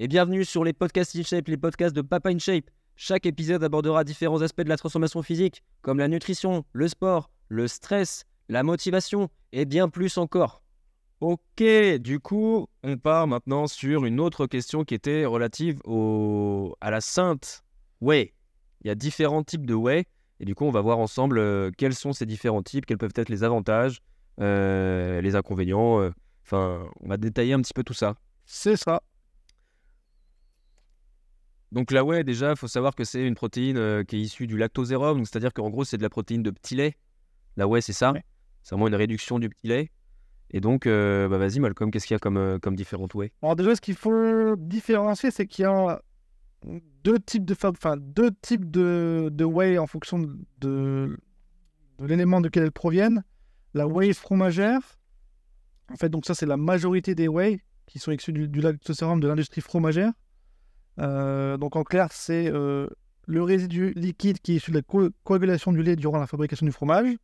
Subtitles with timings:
[0.00, 2.70] et bienvenue sur les podcasts InShape, les podcasts de Papa InShape.
[2.96, 7.68] Chaque épisode abordera différents aspects de la transformation physique, comme la nutrition, le sport, le
[7.68, 10.62] stress, la motivation et bien plus encore.
[11.20, 11.62] Ok,
[12.00, 16.76] du coup, on part maintenant sur une autre question qui était relative au...
[16.80, 17.64] à la sainte
[18.00, 18.34] whey.
[18.82, 20.06] Il y a différents types de whey,
[20.40, 23.12] et du coup, on va voir ensemble euh, quels sont ces différents types, quels peuvent
[23.14, 24.00] être les avantages,
[24.40, 26.00] euh, les inconvénients.
[26.00, 26.10] euh,
[26.46, 28.16] Enfin, on va détailler un petit peu tout ça.
[28.44, 29.00] C'est ça.
[31.74, 34.46] Donc la whey, déjà, il faut savoir que c'est une protéine euh, qui est issue
[34.46, 36.96] du lactosérum, donc c'est-à-dire qu'en gros, c'est de la protéine de petit lait.
[37.56, 38.12] La whey, c'est ça.
[38.12, 38.22] Ouais.
[38.62, 39.90] C'est vraiment une réduction du petit lait.
[40.52, 43.32] Et donc, euh, bah vas-y, Malcolm, qu'est-ce qu'il y a comme, euh, comme différentes whey
[43.42, 46.00] Alors déjà, ce qu'il faut différencier, c'est qu'il y a
[47.02, 51.18] deux types de enfin deux types de, de whey en fonction de, de,
[51.98, 53.24] l'élément de quel elles proviennent.
[53.74, 54.80] La whey fromagère,
[55.92, 59.18] en fait, donc ça c'est la majorité des whey qui sont issus du, du lactosérum
[59.18, 60.12] de l'industrie fromagère.
[61.00, 62.86] Euh, donc en clair, c'est euh,
[63.26, 66.66] le résidu liquide qui est issu de la co- coagulation du lait durant la fabrication
[66.66, 67.16] du fromage.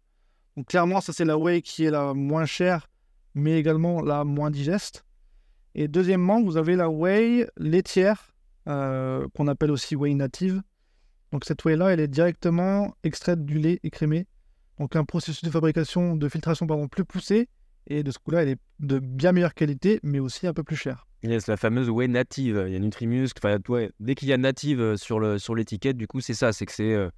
[0.57, 2.89] Donc clairement, ça c'est la whey qui est la moins chère,
[3.35, 5.05] mais également la moins digeste.
[5.75, 8.35] Et deuxièmement, vous avez la whey laitière,
[8.67, 10.63] euh, qu'on appelle aussi whey native.
[11.31, 14.27] Donc cette whey-là, elle est directement extraite du lait écrémé.
[14.81, 17.49] Donc un processus de fabrication, de filtration pardon, plus poussé.
[17.87, 20.77] Et de ce coup-là, elle est de bien meilleure qualité, mais aussi un peu plus
[20.77, 21.07] chère.
[21.23, 22.65] Yes, la fameuse whey native.
[22.67, 23.39] Il y a Nutrimuscle.
[23.45, 26.35] Enfin, ouais, dès qu'il y a native euh, sur le sur l'étiquette, du coup, c'est
[26.35, 26.53] ça.
[26.53, 27.11] C'est que c'est euh,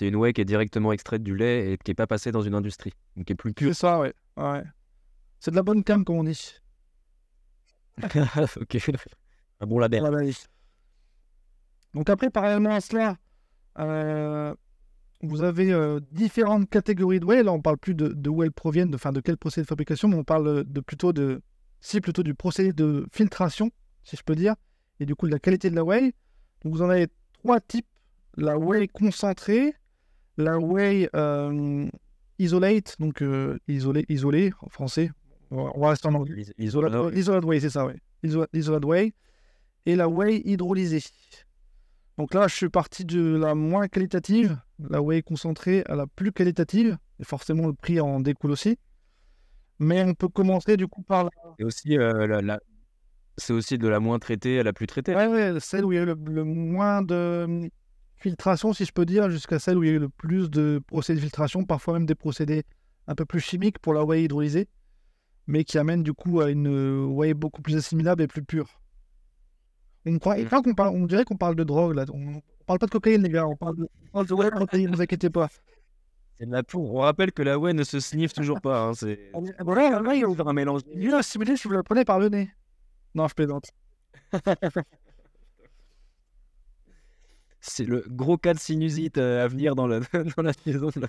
[0.00, 2.54] une whey qui est directement extraite du lait et qui n'est pas passée dans une
[2.54, 2.92] industrie.
[3.16, 3.74] Donc, qui est plus pure.
[3.74, 4.14] C'est ça, ouais.
[4.38, 4.62] ouais.
[5.38, 6.54] C'est de la bonne cam, comme on dit.
[8.56, 8.90] ok.
[9.60, 10.02] Un bon label.
[10.02, 10.36] Oui.
[11.92, 13.18] Donc après, parallèlement à cela,
[13.78, 14.54] euh,
[15.20, 17.42] vous avez euh, différentes catégories de whey.
[17.42, 19.68] Là, on parle plus de, de où elles proviennent, de, enfin, de quel procédé de
[19.68, 21.42] fabrication, mais on parle de plutôt de,
[21.82, 23.70] si plutôt du procédé de filtration,
[24.02, 24.54] si je peux dire,
[25.00, 26.14] et du coup de la qualité de la whey.
[26.64, 27.08] Donc vous en avez
[27.42, 27.86] trois types
[28.38, 29.74] la whey concentrée,
[30.38, 31.86] la whey euh,
[32.38, 35.10] isolate, donc euh, isolé, isolé en français.
[35.50, 36.34] On va rester en anglais.
[36.36, 37.92] L'is- l'isolat- Isolate, isolate whey, c'est ça, oui.
[38.54, 39.12] Isolate whey.
[39.84, 41.02] Et la whey hydrolysée.
[42.16, 46.32] Donc là, je suis parti de la moins qualitative, la whey concentrée, à la plus
[46.32, 46.96] qualitative.
[47.20, 48.78] Et forcément, le prix en découle aussi.
[49.82, 52.60] Mais on peut commencer du coup par la, Et aussi, euh, la- la-
[53.36, 55.14] c'est aussi de la moins traitée à la plus traitée.
[55.14, 57.68] ouais, ouais, celle où il y a eu le, le moins de hum,
[58.16, 60.80] filtration, si je peux dire, jusqu'à celle où il y a eu le plus de
[60.86, 62.62] procédés de filtration, parfois même des procédés
[63.08, 64.68] un peu plus chimiques pour la whey hydrolysée,
[65.48, 68.68] mais qui amènent du coup à une euh, whey beaucoup plus assimilable et plus pure.
[70.06, 72.04] On, croit, qu'on parle, on dirait qu'on parle de drogue là.
[72.12, 73.46] On, on parle pas de cocaïne, les gars.
[73.46, 75.48] On parle de, parle de whey protéine, ne vous inquiétez pas.
[76.42, 76.92] C'est de la poudre.
[76.92, 78.86] On rappelle que la whey ne se sniffe toujours pas.
[78.86, 80.80] hein, C'est un mélange.
[80.92, 82.50] mieux assimilé si vous le prenez par le nez.
[83.14, 83.70] Non, je plaisante.
[87.60, 90.00] C'est le gros cas de sinusite euh, à venir dans la,
[90.36, 90.90] dans la saison.
[90.96, 91.06] là.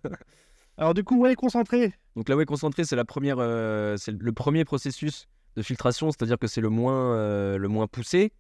[0.78, 1.94] Alors, du coup, whey concentré.
[2.16, 6.38] Donc la whey concentrée, c'est la première, euh, c'est le premier processus de filtration, c'est-à-dire
[6.38, 8.34] que c'est le moins, euh, le moins poussé.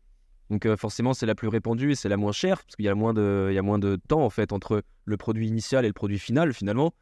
[0.50, 2.90] Donc euh, forcément, c'est la plus répandue et c'est la moins chère parce qu'il y
[2.90, 5.86] a moins de, il y a moins de temps en fait entre le produit initial
[5.86, 6.94] et le produit final finalement.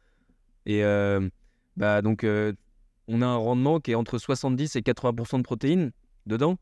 [0.66, 1.28] Et euh,
[1.76, 2.52] bah donc euh,
[3.08, 5.92] on a un rendement qui est entre 70 et 80% de protéines
[6.26, 6.56] dedans.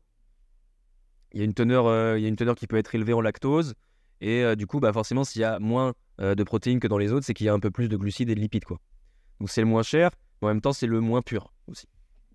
[1.33, 3.21] Il y a une teneur, il y a une teneur qui peut être élevée en
[3.21, 3.73] lactose
[4.19, 7.25] et du coup, bah forcément, s'il y a moins de protéines que dans les autres,
[7.25, 8.79] c'est qu'il y a un peu plus de glucides et de lipides quoi.
[9.39, 10.11] Donc c'est le moins cher,
[10.41, 11.87] mais en même temps c'est le moins pur aussi.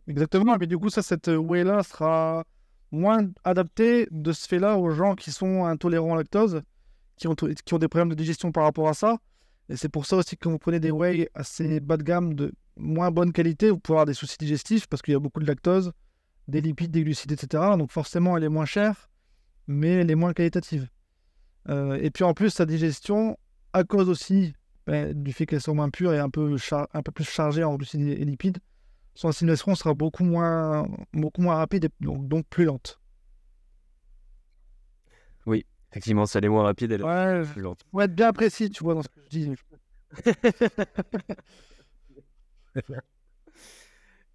[0.08, 0.56] Exactement.
[0.56, 2.44] Puis, du coup, ça, cette whey-là sera
[2.90, 6.62] moins adaptée de ce fait-là aux gens qui sont intolérants au lactose,
[7.16, 9.18] qui ont, qui ont des problèmes de digestion par rapport à ça.
[9.68, 12.34] Et c'est pour ça aussi que quand vous prenez des whey assez bas de gamme,
[12.34, 15.40] de moins bonne qualité, vous pouvez avoir des soucis digestifs parce qu'il y a beaucoup
[15.40, 15.92] de lactose,
[16.46, 17.64] des lipides, des glucides, etc.
[17.76, 19.08] Donc forcément, elle est moins chère,
[19.66, 20.88] mais elle est moins qualitative.
[21.68, 23.36] Euh, et puis en plus, sa digestion,
[23.72, 24.54] à cause aussi
[24.86, 27.74] ben, du fait qu'elle soit moins pure et un peu, un peu plus chargée en
[27.74, 28.58] glucides et lipides,
[29.16, 33.00] son assimilation sera beaucoup moins, beaucoup moins rapide et donc, donc plus lente.
[35.92, 37.80] Effectivement, ça l'est moins rapide et Ouais, plus lente.
[37.90, 39.54] faut être bien précis, tu vois, dans ce que je dis.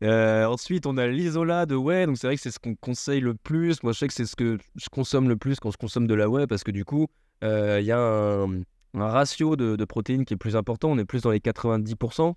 [0.04, 2.08] Euh, ensuite, on a l'isolat de whey.
[2.08, 3.84] Donc, c'est vrai que c'est ce qu'on conseille le plus.
[3.84, 6.16] Moi, je sais que c'est ce que je consomme le plus quand je consomme de
[6.16, 7.06] la whey parce que du coup,
[7.44, 8.62] euh, il y a un,
[8.96, 10.90] un ratio de, de protéines qui est plus important.
[10.90, 12.34] On est plus dans les 90%,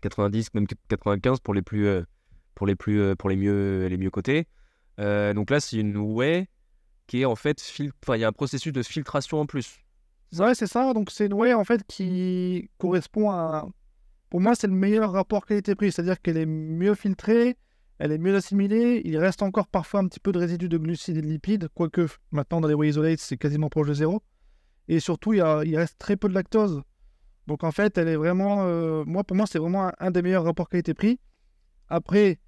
[0.00, 2.02] 90, même 95 pour les plus, euh,
[2.54, 4.46] pour les plus, euh, pour les mieux, les mieux cotés.
[5.00, 6.48] Euh, donc là, c'est une whey
[7.06, 9.78] qui est en fait, fil- enfin, il y a un processus de filtration en plus.
[10.38, 10.92] Ouais, c'est ça.
[10.92, 13.66] Donc, c'est une whey en fait qui correspond à.
[14.28, 15.90] Pour moi, c'est le meilleur rapport qualité-prix.
[15.92, 17.56] C'est-à-dire qu'elle est mieux filtrée,
[17.98, 19.00] elle est mieux assimilée.
[19.06, 22.06] Il reste encore parfois un petit peu de résidus de glucides et de lipides, quoique
[22.30, 24.22] maintenant dans les whey isolate, c'est quasiment proche de zéro.
[24.88, 26.82] Et surtout, il, y a- il reste très peu de lactose.
[27.48, 30.44] Donc en fait, elle est vraiment, euh, moi pour moi, c'est vraiment un, des meilleurs
[30.44, 31.18] rapports qualité-prix.
[31.88, 32.38] Après,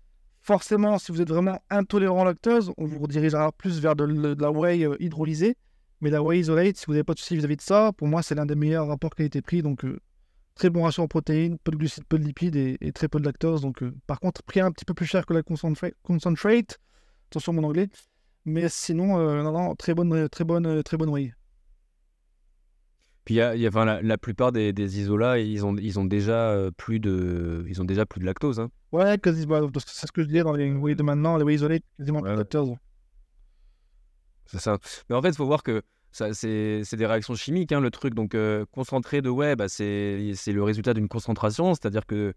[0.42, 4.04] forcément, si vous êtes vraiment intolérant lactose, on vous redirigera plus vers de,
[4.38, 5.56] la whey euh, hydrolysée.
[6.02, 8.22] Mais la whey isolate, si vous n'avez pas de soucis vis-à-vis de ça, pour moi,
[8.22, 9.62] c'est l'un des meilleurs rapports qualité-prix.
[9.62, 10.00] Donc euh,
[10.54, 13.24] très bon ratio en protéines, peu de glucides, peu de lipides et, très peu de
[13.24, 13.62] lactose.
[13.62, 15.94] Donc par contre, prix un petit peu plus cher que la concentrate.
[16.02, 16.78] concentrate.
[17.30, 17.88] Attention mon anglais.
[18.44, 21.32] Mais sinon, non, non, très bonne, très bonne, très bonne whey.
[23.30, 26.00] Puis y a, y a- enfin, la, la plupart des, des isolats, ils ont, ils
[26.00, 28.58] ont déjà euh, plus de, ils ont déjà plus de lactose.
[28.58, 28.72] Hein.
[28.90, 29.70] Ouais, quasiment.
[29.86, 32.32] C'est ce que je disais dans les whey de maintenant, les whey isolate, quasiment plus
[32.32, 32.74] de lactose.
[34.46, 34.78] C'est ça.
[35.08, 37.92] Mais en fait, il faut voir que ça, c'est, c'est des réactions chimiques, hein, le
[37.92, 38.14] truc.
[38.14, 42.34] Donc, euh, concentré de whey, bah, c'est, c'est le résultat d'une concentration, c'est-à-dire que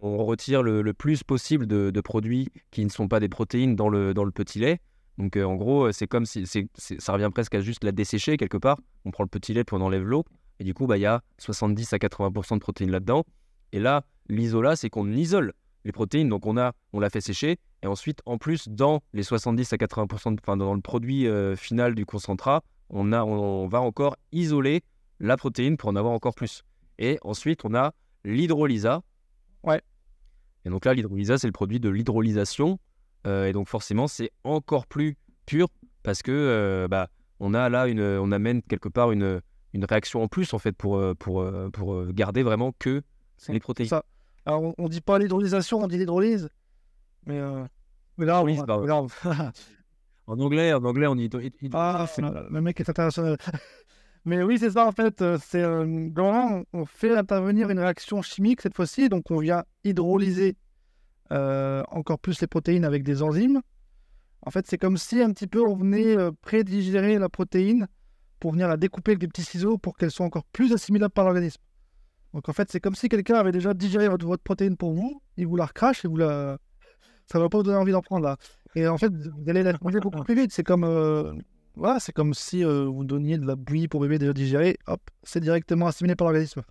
[0.00, 3.76] on retire le, le plus possible de, de produits qui ne sont pas des protéines
[3.76, 4.80] dans le, dans le petit lait.
[5.18, 6.44] Donc, euh, en gros, c'est comme si
[6.76, 8.78] ça revient presque à juste la dessécher quelque part.
[9.04, 10.24] On prend le petit lait puis on enlève l'eau.
[10.58, 13.24] Et du coup, bah, il y a 70 à 80% de protéines là-dedans.
[13.72, 15.52] Et là, l'isolat, c'est qu'on isole
[15.84, 16.28] les protéines.
[16.28, 17.58] Donc, on, a, on l'a fait sécher.
[17.82, 21.56] Et ensuite, en plus, dans les 70 à 80%, de- enfin, dans le produit euh,
[21.56, 24.82] final du concentrat, on, a, on, va encore isoler
[25.20, 26.62] la protéine pour en avoir encore plus.
[26.98, 27.92] Et ensuite, on a
[28.24, 29.02] l'hydrolysa.
[29.62, 29.80] Ouais.
[30.64, 32.78] Et donc là, l'hydrolysa, c'est le produit de l'hydrolysation.
[33.26, 35.68] Euh, et donc forcément, c'est encore plus pur
[36.02, 37.08] parce que euh, bah,
[37.40, 39.40] on a là une, on amène quelque part une,
[39.72, 43.02] une réaction en plus en fait pour, euh, pour, pour garder vraiment que
[43.48, 43.88] les protéines.
[43.88, 44.04] ça.
[44.44, 46.48] Alors, on, on dit pas l'hydrolysation, on dit l'hydrolyse.
[47.26, 47.64] Mais, euh,
[48.16, 48.82] mais là, Oui, on- pardon.
[48.82, 49.10] regarde.
[50.28, 51.28] En anglais, en anglais, on dit
[51.72, 52.06] Ah,
[52.50, 53.36] le mec est international.
[54.24, 55.22] Mais oui, c'est ça en fait.
[55.38, 59.08] C'est euh, on fait intervenir une réaction chimique cette fois-ci.
[59.08, 60.56] Donc, on vient hydrolyser
[61.30, 63.62] encore plus les protéines avec des enzymes.
[64.46, 67.88] En fait, c'est comme si un petit peu on venait euh, prédigérer la protéine
[68.38, 71.24] pour venir la découper avec des petits ciseaux pour qu'elle soit encore plus assimilable par
[71.24, 71.60] l'organisme.
[72.32, 75.48] Donc, en fait, c'est comme si quelqu'un avait déjà digéré votre, protéine pour vous, il
[75.48, 76.58] vous la recrache et vous la.
[77.26, 78.36] Ça va pas vous donner envie d'en prendre là.
[78.76, 80.52] Et en fait, vous allez la manger beaucoup plus vite.
[80.52, 80.84] C'est comme.
[80.84, 81.32] euh,
[81.74, 85.40] voilà, comme si euh, vous donniez de la bouillie pour bébé déjà digéré, hop, c'est
[85.40, 86.62] directement assimilé par l'organisme.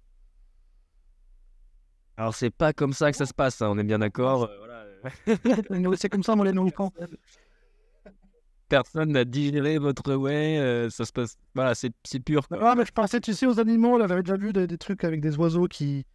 [2.18, 4.50] Alors c'est pas comme ça que ça se passe, hein, on est bien d'accord.
[4.50, 5.96] euh, voilà.
[5.98, 6.92] c'est comme ça, moi, les nourrissants.
[8.70, 11.38] Personne n'a digéré votre whey, euh, ça se passe.
[11.54, 12.48] Voilà, c'est pur.
[12.60, 15.04] Ah, mais je pensais, tu sais, aux animaux, là, j'avais déjà vu des, des trucs
[15.04, 16.06] avec des oiseaux qui,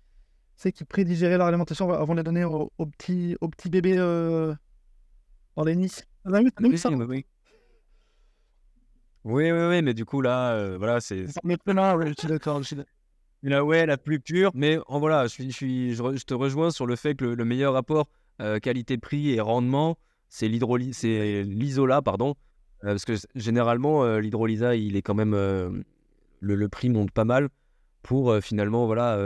[0.61, 3.97] tu qui prédigéraient leur alimentation avant de les donner aux, aux petits, aux petits bébés
[3.99, 4.53] euh,
[5.57, 5.93] dans les nids.
[6.25, 6.91] On a vu, on a vu Oui, ça?
[6.91, 7.27] oui, oui.
[9.23, 12.63] Oui, oui, oui, mais du coup là, euh, voilà, c'est Mais ouais, je suis d'accord.
[12.63, 12.93] je suis d'accord.
[13.43, 14.51] La whey la plus pure.
[14.55, 17.15] Mais en voilà, je, suis, je, suis- je, re- je te rejoins sur le fait
[17.15, 18.09] que le, le meilleur rapport
[18.41, 19.97] euh, qualité-prix et rendement,
[20.29, 22.35] c'est l'isola, pardon.
[22.85, 25.33] Euh, parce que généralement, euh, l'hydrolysa, il est quand même.
[25.33, 25.85] le,
[26.55, 27.49] le prix monte pas mal
[28.03, 29.19] pour finalement, voilà.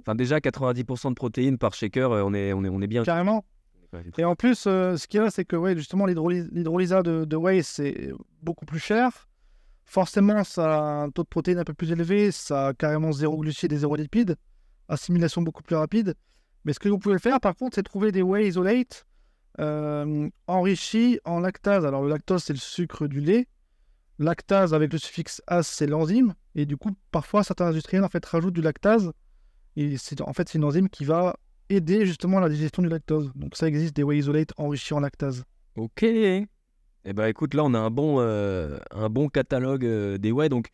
[0.00, 3.02] Enfin, déjà, 90% de protéines par shaker, on, est, on, est, on est bien.
[3.02, 3.44] Carrément.
[3.92, 7.36] Ouais, Et en plus, ce qu'il y a, c'est que ouais, justement, l'hydrolysa de, de
[7.36, 8.12] whey, c'est
[8.42, 9.28] beaucoup plus cher.
[9.90, 13.36] Forcément, ça a un taux de protéines un peu plus élevé, ça a carrément zéro
[13.38, 14.36] glucides et zéro lipides,
[14.86, 16.14] assimilation beaucoup plus rapide.
[16.64, 19.04] Mais ce que vous pouvez faire, par contre, c'est trouver des whey isolate
[19.58, 21.84] euh, enrichis en lactase.
[21.84, 23.48] Alors, le lactose, c'est le sucre du lait.
[24.20, 26.34] Lactase, avec le suffixe as, c'est l'enzyme.
[26.54, 29.10] Et du coup, parfois, certains industriels en fait, rajoutent du lactase.
[29.74, 31.34] Et c'est en fait, c'est une enzyme qui va
[31.68, 33.32] aider justement la digestion du lactose.
[33.34, 35.42] Donc ça existe des whey isolate enrichis en lactase.
[35.74, 36.04] Ok.
[37.04, 40.48] Eh ben écoute, là on a un bon, euh, un bon catalogue euh, des whey.
[40.48, 40.68] Donc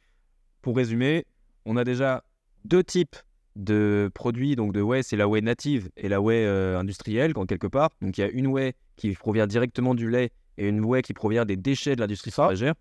[0.62, 1.24] pour résumer,
[1.64, 2.24] on a déjà
[2.64, 3.16] deux types
[3.54, 4.56] de produits.
[4.56, 7.90] Donc de whey, c'est la whey native et la whey euh, industrielle, en quelque part.
[8.02, 11.14] Donc il y a une whey qui provient directement du lait et une whey qui
[11.14, 12.42] provient des déchets de l'industrie Ça.
[12.42, 12.74] fromagère.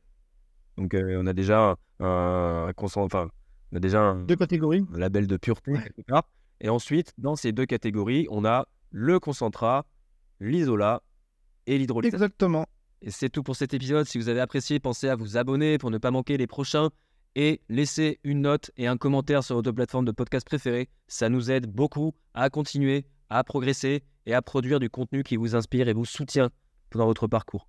[0.77, 3.29] Donc on a déjà un, un consent- enfin,
[3.71, 4.83] on a déjà un, Deux catégories.
[4.93, 5.73] un label de pureté
[6.07, 6.27] part.
[6.61, 9.85] Et ensuite, dans ces deux catégories, on a le concentrat,
[10.39, 11.01] l'isolat
[11.67, 12.13] et l'hydrolyse.
[12.13, 12.65] Exactement.
[13.05, 14.07] Et c'est tout pour cet épisode.
[14.07, 16.89] Si vous avez apprécié, pensez à vous abonner pour ne pas manquer les prochains
[17.35, 20.89] et laisser une note et un commentaire sur votre plateforme de podcast préférée.
[21.07, 25.55] Ça nous aide beaucoup à continuer, à progresser et à produire du contenu qui vous
[25.55, 26.50] inspire et vous soutient
[26.95, 27.67] dans votre parcours.